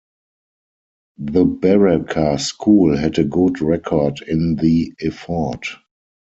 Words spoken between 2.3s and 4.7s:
School had a good record in